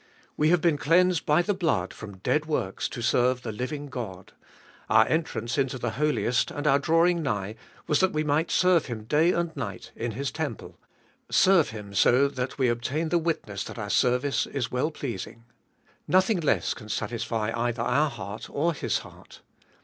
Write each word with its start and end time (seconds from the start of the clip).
We 0.35 0.49
have 0.49 0.61
been 0.61 0.79
cleansed 0.79 1.27
by 1.27 1.43
the 1.43 1.53
blood 1.53 1.93
from 1.93 2.17
dead 2.17 2.47
works 2.47 2.89
to 2.89 3.03
serve 3.03 3.43
the 3.43 3.51
living 3.51 3.85
God. 3.85 4.33
Our 4.89 5.07
entrance 5.07 5.59
into 5.59 5.77
the 5.77 5.91
Holiest 5.91 6.49
and 6.49 6.65
our 6.65 6.79
drawing 6.79 7.21
nigh 7.21 7.53
was 7.85 7.99
that 7.99 8.11
we 8.11 8.23
might 8.23 8.49
serve 8.49 8.87
Him 8.87 9.03
day 9.03 9.31
and 9.31 9.55
night 9.55 9.91
in 9.95 10.13
His 10.13 10.31
temple— 10.31 10.75
serve 11.29 11.69
Him 11.69 11.93
so 11.93 12.27
that 12.29 12.57
we 12.57 12.67
obtain 12.67 13.09
the 13.09 13.19
witness 13.19 13.63
that 13.65 13.77
our 13.77 13.91
service 13.91 14.47
is 14.47 14.71
well 14.71 14.89
pleasing. 14.89 15.43
Nothing 16.07 16.39
less 16.39 16.73
can 16.73 16.89
satisfy 16.89 17.51
either 17.55 17.83
our 17.83 18.09
heart 18.09 18.49
or 18.49 18.73
His 18.73 18.97
heart. 19.05 19.41